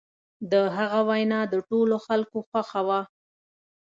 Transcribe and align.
د 0.51 0.53
هغه 0.77 0.99
وینا 1.09 1.39
د 1.53 1.55
ټولو 1.69 1.95
خلکو 2.05 2.37
خوښه 2.49 2.81
وه. 2.87 3.01